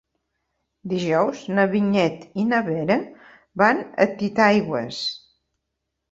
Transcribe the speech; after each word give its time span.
Dijous 0.91 1.41
na 1.57 1.65
Vinyet 1.73 2.23
i 2.43 2.45
na 2.53 2.61
Vera 2.69 2.97
van 3.63 3.83
a 4.05 4.09
Titaigües. 4.23 5.03